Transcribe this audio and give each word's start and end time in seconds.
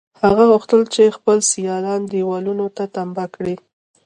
هغه 0.23 0.43
غوښتل 0.51 0.81
چې 0.93 1.15
خپل 1.17 1.37
سیالان 1.51 2.01
دېوالونو 2.13 2.65
ته 2.77 2.83
تمبه 2.95 3.25
کړي 3.35 3.55